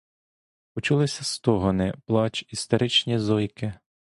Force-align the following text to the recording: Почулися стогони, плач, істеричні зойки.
Почулися 0.73 1.23
стогони, 1.23 1.93
плач, 2.05 2.45
істеричні 2.49 3.19
зойки. 3.19 3.73